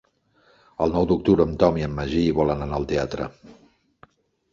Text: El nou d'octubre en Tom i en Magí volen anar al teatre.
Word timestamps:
El 0.85 0.93
nou 0.95 1.03
d'octubre 1.11 1.45
en 1.49 1.53
Tom 1.63 1.77
i 1.81 1.85
en 1.87 1.93
Magí 1.97 2.23
volen 2.39 2.65
anar 2.67 2.79
al 2.81 2.89
teatre. 2.93 3.29